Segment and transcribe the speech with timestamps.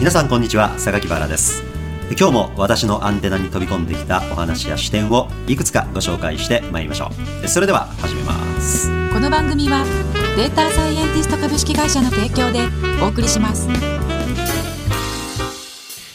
[0.00, 0.78] 皆さんこんにちは。
[0.78, 1.62] 榊原です。
[2.18, 7.10] 今日も私のアンテナに飛び込んできたお話や視点をいくつかご紹介してまいりましょ
[7.44, 7.46] う。
[7.46, 8.32] それでは始めま
[8.62, 8.88] す。
[9.12, 9.84] この番組は
[10.38, 12.60] データサイエンティスト株式会社の提供で
[13.02, 13.68] お送りします。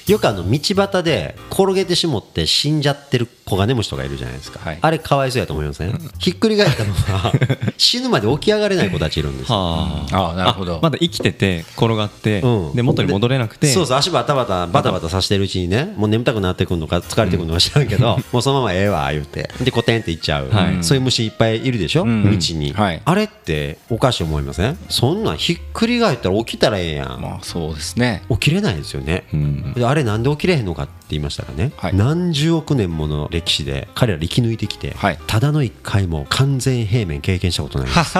[0.07, 7.31] よくあの道端で転げてしもって死んじゃってるコガネムシとかいるじゃないですか、はい、あれかわいそうやと思いません、ひっくり返ったのは
[7.77, 10.79] 死ぬまで起き上がれない子たちいるんですはあ、あなるほど。
[10.81, 13.67] まだ生きてて転がって、うん、で元に戻れなくて。
[13.67, 24.77] そうそう足バタバタバタバタさせてるうちにねもう眠たくなってくるのか疲れてくるのか知らんけど、うん、もうそのままええわ言うてでコテンっていっちゃう、はい、そういう虫いっぱいいるでしょ、うん、道に、はい、あれっておかしい思いません？
[24.89, 27.21] そんなんひっくり返ったら起きたらええやん。
[27.21, 28.23] まあそうですね。
[28.29, 37.87] 起きれないですよね、うん、あれなんで起きれへんのかって言いましたらね、はい、何十億年もの歴史で彼ら生き抜いてきて、はい、ただの一回も完全平面経験したことない。
[37.87, 38.13] です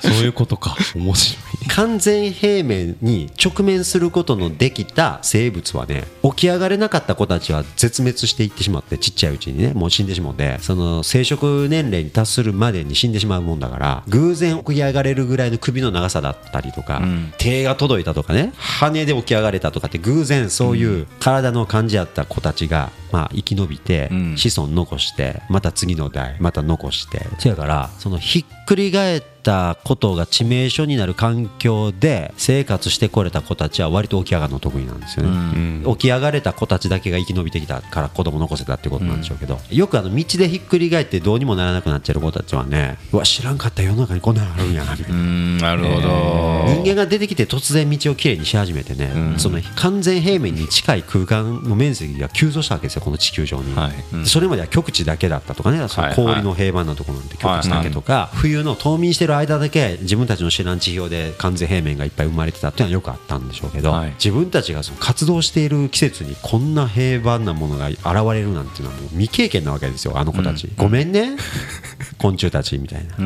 [0.00, 0.76] そういうことか。
[0.94, 1.48] 面白い。
[1.68, 27.26] 完全平面に直面することのできた生物はね起き上がれなかった子たちは絶滅していってしまってちっちゃいうちにねもう死んでしまってその生殖年齢に達するまでに死んでしまうもんだから偶然起き上がれるぐらいの首の長さだったりとか、うん、手が届いたとかね羽で起き上がれたとかって偶然そういう体の感じやった子たちがまあ生き延びて子孫残してまた次の代また残して。
[27.38, 45.18] そやからそのひっくり返ってたことが致命傷になる環境で生活してこれた子たちは割と起き上がるの得意なんですよね、うん、起き上がれた子たちだけが生き延びてきたから子供残せたってことなんでしょうけど、うん、よくあの道でひっくり返ってどうにもならなくなっちゃう子たちはねうわ知らんかった世の中にこんなのあるんやなみたいな。
[45.18, 46.08] なるほど。
[46.68, 71.36] 人間が出てきて突然道をきれいにし始めてね、うん、その完全平面に近い空間の面積が急増したわけですよこの地球上に、はい、それまでは極地だけだったとかねその氷の平板のところなんて極地だけとか、冬の冬眠してる間だけ自分たちの知らん地表で完全平面がいっぱい生まれてたっていうのはよくあったんでしょうけど、はい、自分たちがその活動している季節にこんな平凡なものが現れるなんていうのはもう未経験なわけですよあの子たち、うん、ごめんね。
[72.18, 73.16] 昆虫たちみたいな。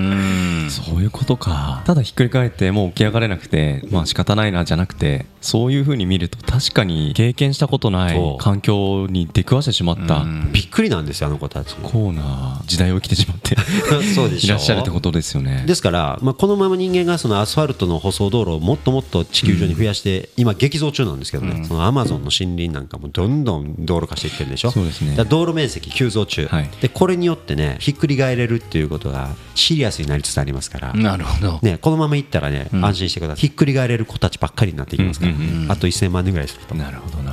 [0.70, 1.82] そういうことか。
[1.84, 10.24] ただひっくり返ってもう起き上がれなくてまあ仕方ないなじゃなくてそういうふうに見ると確かに経験したことない環境に出くわしてしまった。
[10.52, 11.74] びっくりなんですよあの子たち。
[11.82, 12.60] こうな。
[12.66, 13.56] 時代を生きてしまって。
[14.14, 15.64] そうでし いらっしゃるってことですよね。
[15.66, 24.70] ですから、まあ、このまま人間がそのアスファルトの舗装道路をもっともっと地球上に増やして、今激増中なんですけどね、うん、そのアマゾンの森林なんかもどんどん道路化していってるんでしょ。
[24.70, 25.16] そうですね。
[25.24, 30.92] 道路面積急増中、はい、でこれによってねひっくり返れるっていうことがシリアスになりつつありますから。
[30.94, 33.40] なるほど、ね、このままいったらね、うん、安心してください。
[33.40, 35.32] ひっくり返れる子たちばっかりになっていきますから、
[35.68, 36.74] あと1000万年ぐらいすると。
[36.74, 37.32] なるほどな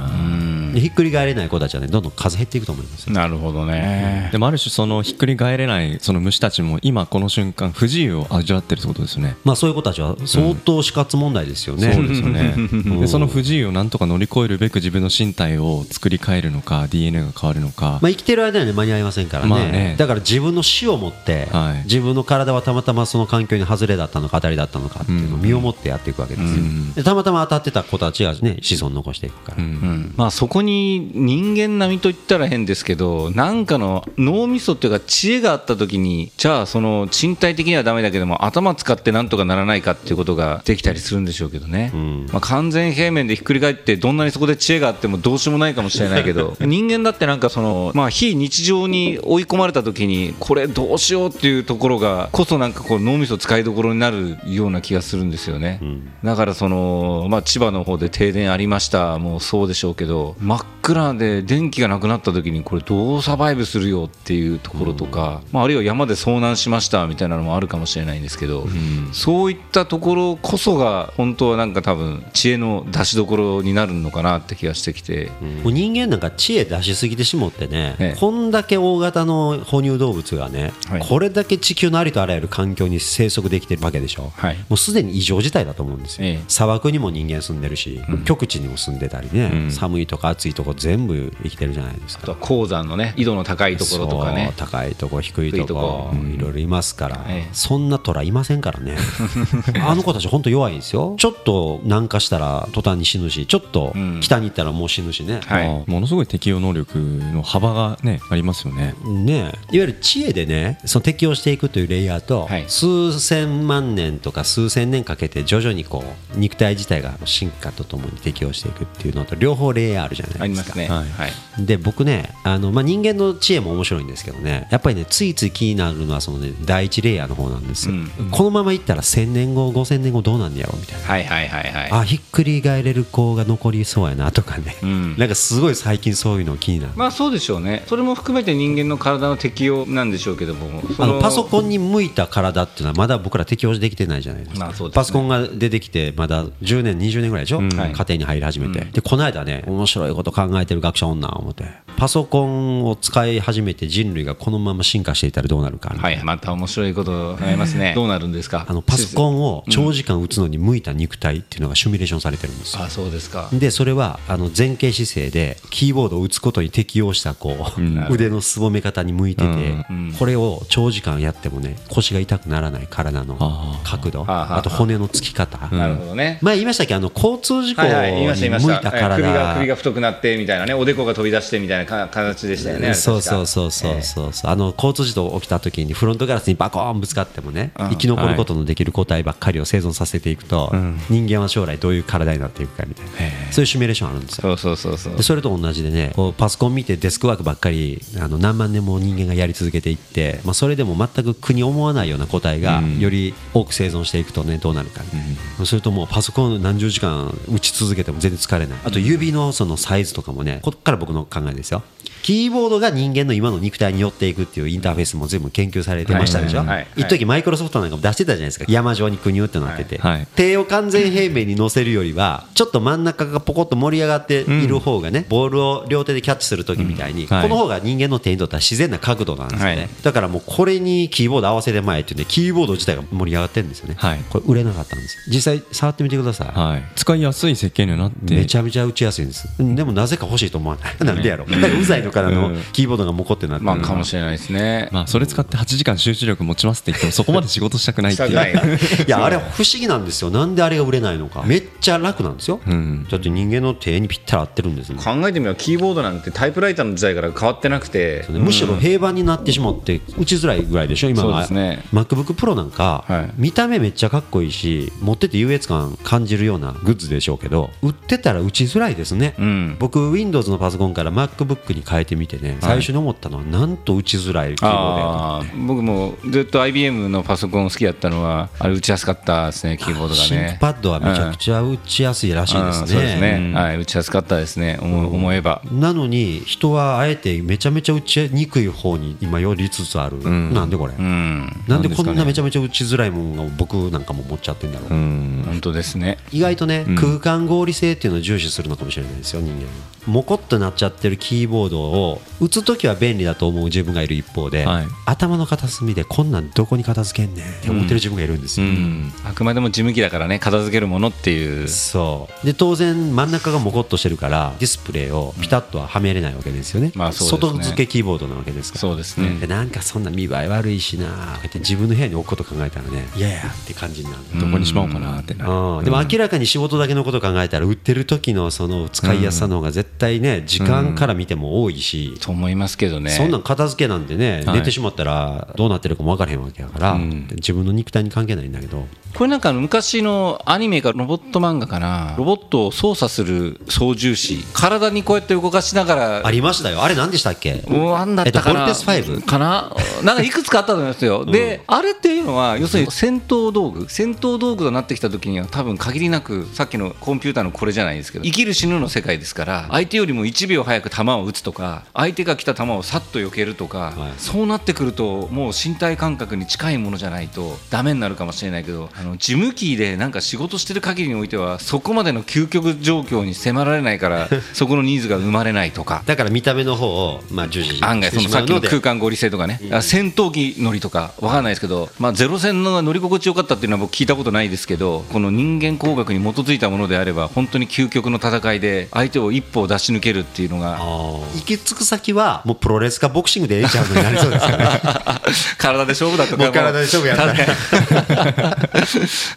[0.76, 9.38] ひっくり返れない子たちはねどんどん数減っていくと思いますなるほどね、でもある種そのひっくり返れないその虫たちも今この瞬間不自由を味わってるってことですね。
[9.44, 12.56] まあそういう子たちは相当死活問題ですよね、そうですよね。
[13.00, 19.50] でその不自由をなんとか乗り越えるべく自分の身体を作り変えるのか DNA が変わるのか、まあ、生きてる間には、ね、間に合いませんからね。
[19.50, 26.64] まあね、だから自分の死をもって、はい、自分の体はたまたまその環境に外れだったのか当たりだったのかっていうのを身をもってやっていくわけですよ、
[26.96, 29.64] でたまたま当たってた子たちが、ね、子孫残していくから、うん。
[29.64, 46.58] うん、まあ、そこに人間並みと言ったら変ですけどなんかの脳みそっていうか知恵があった時にじゃあその身体的にはだめだけども頭使ってなんとかならないかっていうことができたりするんでしょうけどね、うん、まあ、完全平面でひっくり返ってどんなにそこで知恵があってもどうしようもないかもしれないけど。
[46.62, 68.68] 人間だってなんかその、まあ、非日常に追い込まれた時にこれどうしようっていうところがこそなんかこう脳みそ使いどころになるような気がするんですよね、うん、だからその、まあ、千葉の方で停電ありましたもうそうでしょうけど真っ暗で電気がなくなった時にこれどうサバイブするよっていうところとか、まあ、あるいは山で遭難しましたみたいなのもあるかもしれないんですけど、
[69.12, 75.30] そういったところこそが本当はなんか多分知恵の出しどころになるのかなって気がしてきて、
[75.64, 92.24] もう人間なんか知恵出しすぎてしもってね、ねこんだけ大型の哺乳動物がね、はい、これだけ地球のありとあらゆる環境に生息できてるわけでしょ、はい、もうすでに異常事態だと思うんですよ、ええ、砂漠にも人間住んでるし、うん、極地にも住んでたりね、うん、寒いとか暑いとこ全部生きてるじゃないですか。
[92.24, 94.54] あとは鉱山のね緯度の高いところとかね。
[94.56, 96.12] 高いとこ低いとこ。
[96.14, 98.96] いろいろいますから、ええ、そんな虎いませんからね。
[99.86, 101.16] あの子たち本当弱いんですよ。
[101.18, 108.96] ちょっと南下したら途端に死ぬしちょっと北に行ったらもう死ぬしね、はい、ものすごい適応能力の幅がねありますよね。
[109.06, 109.40] ね。
[109.40, 116.04] いわゆる知恵でねその適応していくというレイヤーと、はい、数千万年とか数千年かけて徐々にこ
[116.36, 120.76] う肉体自体が進化とともに適応していくっていうのと両方レイヤーあるじゃないありですか。
[120.76, 120.88] ね。
[120.88, 121.10] はい。
[121.10, 121.32] はい。
[121.66, 128.30] で僕ねあの、まあ、人間の知恵も面白いんですけどねやっぱりねついつい気になるのはその、ね、第一レイヤーの方なんですよ、うん。
[128.32, 131.92] このままいったら1000年後5000年後どうなんねやろうみたいな、はいはいはいはい。
[131.92, 135.18] あひっくり返れる子が残りそうやなとかね、うん。
[135.18, 137.84] なんかすごい最近そういうの気になる、まあそうでしょうね。
[137.88, 144.90] それも含めて人間の体の適応なんでしょうけどもそあのパソコンに向いた体っていうのはまだ僕ら適応できてないじゃないですか、まあすね。
[144.92, 147.70] パソコンが出てきてまだ10年20年ぐらいでしょ、ん。
[147.70, 151.89] 家庭に入り始めて、でこの間ね面白いこと考えてる学者女思って。
[152.00, 155.90] パソコンを使い始めて人類がこのまま進化していたらどうなるか。
[155.90, 157.92] はいまた面白いことありますね。
[157.94, 158.66] どうなるんですか？
[158.70, 162.78] あのパソコンを長時間打つのに向いた肉体っていうのがシミュレーションされてるんです。
[162.78, 163.50] よあそうですか。
[163.52, 176.40] でそれはあの前傾姿勢でキーボードを打つことに適応したこう、腕のすぼめ方に向いてて、んこれを長時間やってもね腰が痛くならない体のあ角度はあと骨のつき方、なるほどね。
[176.42, 176.96] 前言いましたっけ？
[176.96, 190.72] あの交通事故に向いた体、え首が首が太くなってみたいなねおでこが飛び出してみたいなか形でしたよねそうそうそうそうえそうそう、あの交通事故起きた時にフロントガラスにバコーンぶつかってもね、生き残ることのできる個体ばっかりを生存させていくと、
[191.10, 193.12] 人間は将来どういう体になっていくかみたいな、
[193.52, 194.52] そういうシミュレーションあるんですよ。
[194.52, 195.18] えそうそうそうそう。
[195.18, 205.20] でそれと同じでねこうパソコン見てデスクワークばっかりあの何万年も人間がやり続けていって、まあ、それでも全く苦に思わないような個体がより多く生存していくとねどうなるかみたい
[205.60, 208.80] な、それともうパソコン何十時間打ち続けても全然疲れない。
[208.84, 211.79] あと指のそのサイズとかもねこっから僕の考えですよ
[212.24, 216.64] キーボードが人間の今の肉体に寄っていくっていうインターフェースも全部研究されてましたでしょ、
[216.96, 218.66] 一時マイクロソフトなんかも出してたじゃないですか。
[218.68, 220.12] 山状に国をってなってて、はい。
[220.14, 227.44] はい手を完全平面に乗せるよりはちょっと真ん中がポコッと盛り上がっている方がね、ボールを両手でキャッチする時みたいに、はい。
[227.44, 229.90] この方が人間の手にとっては自然な角度なんですよね、はい。
[230.04, 234.20] だからもうこれにキーボード合わせて前っていうんでキーボード自体が盛り上がってるんですよね、はい。
[234.30, 235.24] これ売れなかったんですよ。
[235.28, 238.36] 実際触ってみてください、はい、使いやすい設計にはなって。
[238.36, 239.48] めちゃめちゃ打ちやすいんです。
[239.60, 240.96] うんでもなぜか欲しいと思わない。
[241.06, 241.48] なんでやろう。
[241.90, 243.66] ざいのからのキーボードがモコってなってる。
[243.66, 244.90] まあかもしれないですね。
[244.92, 248.30] まあ、それ使って8時間集中力持ちますって言ってもそこまで仕事したくないっていう。
[248.30, 249.06] い。
[249.08, 250.30] いやあれ不思議なんですよ。
[250.30, 251.44] なんであれが売れないのか。
[251.46, 253.08] めっちゃ楽なんですよ、ん。
[253.10, 258.26] だって人間の手にぴったり合ってるんです考えてみればキーボードなんてタイプライターの時代から変わってなくて。
[258.30, 261.32] むしろ平板になってしまって打ちづらいぐらいでしょ今は。
[261.32, 261.84] そうですね。
[261.94, 263.32] MacBookPro なんか、はい。
[263.38, 269.78] 見た目めっちゃかっこいいし持ってて優越感感じるようなグッズでしょうけど売ってたら打ちづらいですね、うん。
[269.80, 282.82] 僕 Windows のパソコンから MacBook に変えてみてね最初に思ったのはなんと打ちづらいキーボードやとあー僕もずっと IBM のパソコン好きだったのはあれ打ちやすかったですねキーボードがシンねクパッドはめちゃくちゃ打ちやすいらしいですね。
[282.82, 282.88] うん。
[282.88, 285.62] そうですね、はい、打ちやすかったですね、思えば。
[285.72, 295.44] なのに人はあえてめちゃめちゃ打ちにくい方に今寄りつつある、なんでこれ、うん、なんでこんなめちゃめちゃ打ちづらいものが僕なんかも持っちゃってんだろう、うん。
[295.46, 296.18] 本当ですね。
[296.32, 299.68] 意外とね、空間合理性っていうのを重視するのかもしれないですよ人間。
[300.06, 304.86] モコっとなっちゃってるキーボードを打つ時は便利だと思う自分がいる一方で、はい。
[305.06, 309.12] 頭の片隅でこんなんどこに片付けんねんって思ってる自分がいるんですよ、うん。
[309.26, 311.68] あくまでも事務機だからね、片付けるものっていう。
[311.68, 312.46] そう。
[312.46, 317.52] で当然真ん中がモコっとしてるからディスプレイをピタッとははめれないわけですよね,、まあそうですね。
[317.52, 318.82] 外付けキーボードなわけですから。
[318.82, 319.38] そうですね。
[319.40, 325.52] でなんかそんな見栄え悪いしなって自分の部屋に置くこと考えたらねいやいやって感じになる、どこにしまおうかなってなる。
[325.52, 325.86] うん。
[325.86, 333.12] でも明らかに仕事だけのこと考えたら売ってる時のその使いやすさの方が絶対ね時間から見ても多いし、と思いますけどね。
[333.12, 334.60] そんなん片付けなんてね、はい。
[334.60, 337.00] 寝てしまったらどうなってるかも分からへんわけやから、
[337.36, 338.88] 自分の肉体に関係ないんだけど。
[339.16, 342.16] これなんか昔のアニメかロボット漫画かな。
[342.18, 344.46] ロボットを操作する操縦士。
[344.54, 346.28] 体にこうやって動かしながら。
[346.28, 346.84] ありましたよ。
[346.84, 347.64] あれ何でしたっけ？
[347.68, 349.76] うわなんだったかな、えっとボルテス5かな。
[350.04, 353.88] なんかいくつかあったと思いますよ、であれっていうのは要するに戦闘道具。
[353.90, 364.14] 戦闘道具となってきた時には多分限りなくさっきのコンピューターのこれじゃないですけど生きる死ぬの世界ですから相手よりも1秒早く弾を撃つとか相手が来た弾をさっと避けるとか、はい。
[364.18, 376.04] そうなってくるともう身体感覚に近いものじゃないとダメになるかもしれないけどあの事務機でなんか仕事してる限りにおいてはそこまでの究極状況に迫られないから そこのニーズが生まれないとか。
[376.06, 394.66] だから見た目の方を、まあ、重視案外そのさっきの空間間合理性とかね、あ戦闘機乗りとかわかんないですけど、まあ、ゼロ戦の乗り心地よかったっていうのは僕聞いたことないですけどこの人間工学に基づいたものであれば本当に究極の戦いで相手を一歩出し抜けるっていうのが行き着く先はもうプロレスかボクシングでええちゃうのになりそうですよね。
[395.58, 396.52] 体で勝負だとかもう。
[396.52, 398.70] 体で勝負やったら。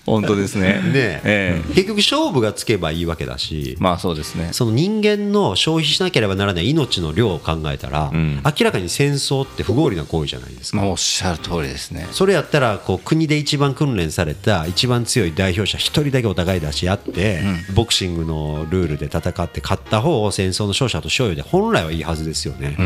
[0.06, 0.80] 本当ですね。
[0.82, 1.62] ねえ。
[1.74, 3.42] 結局勝負がつけばいいわけだし。
[3.42, 4.50] し、まあそうですね。
[4.52, 8.42] その人間の消費しなければならない命の量を考えたら、ん。
[8.44, 10.78] 明らかに戦争って不合理な行為じゃないですか。
[10.78, 12.06] まあおっしゃる通りですね。
[12.12, 17.42] それやったらこう国で一番訓練された一番強い代表者一人だけお互い出し合って、
[17.74, 22.76] ボクシングのルールで戦って勝った方を戦争の勝者と賞与で本来はいいはずですよね、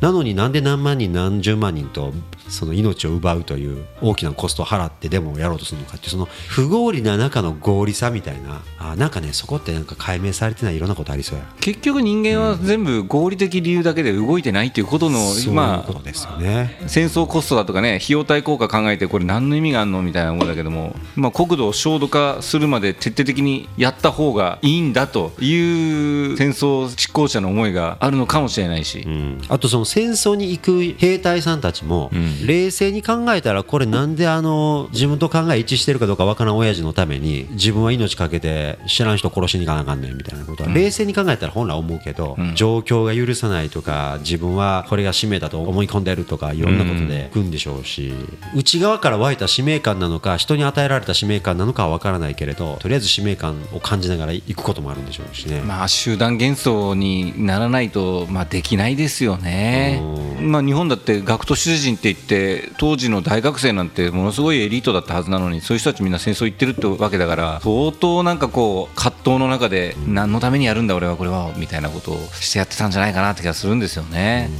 [0.00, 2.12] なのになんで何万人何十万人と
[2.48, 8.62] その命を奪うという大きなコストを払ってでもやろうとするのかっていうその不合理な中の合理さみたいな。
[8.78, 11.44] あなんかねそこってなんか解明されてないいろんなことありそうや。
[11.60, 29.40] 結局人間は全部合理的理由だけで動いてないっていうことのそういうまあことですよね、戦争コストだとかね費用対効果考えてこれ何の意味があるのみたいな思うんだけども、まあ、国土を焦土化するまで徹底的にやった方がいいんだという戦争執行者の思いがあるのかもしれないし、うん。
[29.48, 32.10] あとその戦争に行く兵隊さんたちも、
[32.44, 48.12] 冷静に考えたらこれなんであの自分と考え一致してるかどうかわからん親父のために自分は命かけて知らん人殺しに行かなあかんねんみたいなことは、冷静に考えたら本来思うけど、状況が許さないとか自分はこれが使命だと思い込んでるとかいろんなことで行くんでしょうし、
[48.54, 55.60] 内側から湧いた使命感なのか人に与えられた使命感なのかはわからないけれどとりあえず使命感を感じながら行くこともあるんでしょうしね。
[55.60, 60.02] まあ、集団幻想にならないと、まあ、できないですよね、
[60.40, 74.50] まあ、日本だって学徒出陣って言って当時の大学生なんてものすごいエリートだったはずなのにそういう人たちみんな戦争行ってるってわけだから相当なんかこう葛藤の中で何のためにやるんだ俺はこれはみたいなことをしてやってたんじゃないかなって気がするんですよね。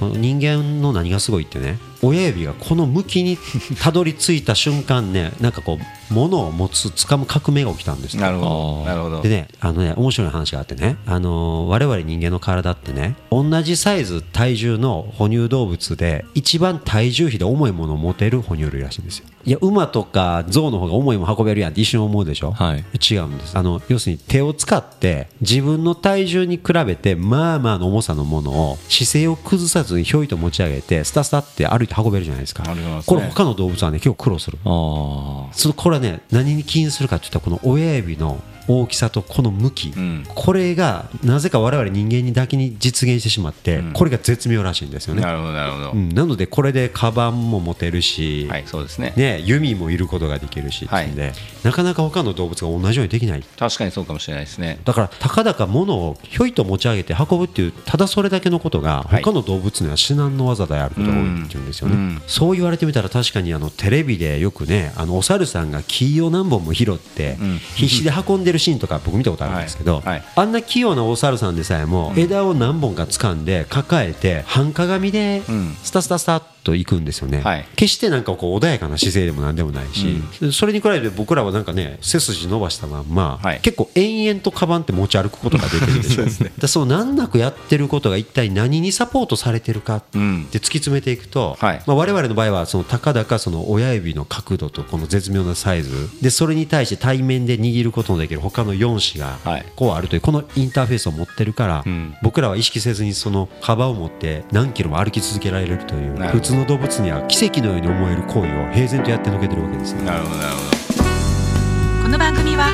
[0.00, 3.38] 人間の何がすごいってね親指がこの向きに
[3.80, 8.86] たどり着いた瞬間ねなんかこう物を持つ掴む革命が起きたんですよなるほあどー。
[8.86, 9.22] なるほど。
[9.22, 10.96] でねあのね面白い話があってね。
[11.06, 19.26] あのー我々人間の体ってね同じサイズ体重の哺乳動物で一番体重比で重いものを持てる哺乳類らしいんですよ。
[19.44, 22.84] いや馬とか象の方が重いもの運べるやんって一瞬思うでしょ、はい。
[23.12, 23.56] 違うんです。
[23.58, 32.64] あの要するに手を使って自分の体重に比べてまあまあの重さのものを姿勢を崩さずにひょいと持ち上げてスタスタって歩いて運べるじゃないですか。
[33.06, 34.58] これ他の動物はね結構苦労する。
[34.64, 40.24] あそのこれはね何に起因するかっていったらこの親指の大きさとこの向き、ん。
[40.28, 49.12] これがなぜか我々人間にだけに実現してしまって、これが絶妙らしいんですよね、なるほどなるほど、うん、なのでこれでカバンも持てるし、はいそうですね。
[49.16, 53.44] ね、弓もいることができるし、はいでなかなか他の動物が同じようにできない。
[53.58, 54.78] 確かにそうかもしれないですね。
[54.84, 59.22] だからたかだか物をひょいと持ち上げて運ぶっていうただそれだけのことがはい。
[59.22, 62.00] 他の動物には至難の技であることが多いっていうんですよね、うん。
[62.00, 67.58] うんそう言われてみたら確かにあのテレビでよくねあのお猿さんが木を何本も拾ってん。
[67.74, 86.24] 必死で運んでるシーンとか僕見たことあるんですけど、はいはいあんな器用なお猿さんでさえも枝を何本か掴んで抱えて半鏡でうんスタスタスタっと行くんですよね、はい決してなんかこう穏やかな姿勢でも何でもないし、それに比べて僕らはなんかね背筋伸ばしたまんま、はい結構延々とカバンって持ち歩くことができるでしょ
[86.60, 110.04] でそう難なくやってることが一体何にサポートされてるかってうん突き詰めていくと、はいまあ、我々の場合はそのたかだかその親指の角度とこの絶妙なサイズでそれに対して対面で握ることのできる他の4子がはいこうあるというこのインターフェースを持ってるから、ん僕らは意識せずにその幅を持って何キロも歩き続けられるという普通の動物には奇跡のように思える行為を平然とやってのけてるわけですね。
[110.04, 112.66] なるほどなるほどこの番組は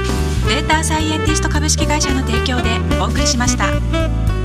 [0.49, 2.71] データサイエンティスト株式会社の提供で
[3.01, 4.38] お送りしました。